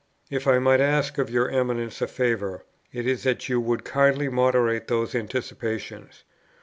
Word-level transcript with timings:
"If 0.31 0.47
I 0.47 0.57
might 0.57 0.81
ask 0.81 1.19
of 1.19 1.29
your 1.29 1.51
Eminence 1.51 2.01
a 2.01 2.07
favour, 2.07 2.65
it 2.91 3.05
is 3.05 3.21
that 3.21 3.49
you 3.49 3.61
would 3.61 3.83
kindly 3.85 4.29
moderate 4.29 4.87
those 4.87 5.13
anticipations. 5.13 6.23